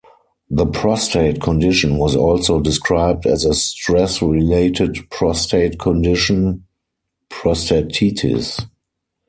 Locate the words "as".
3.27-3.45